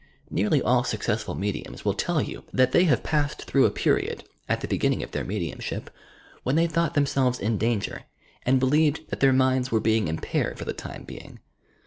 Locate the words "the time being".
10.65-11.37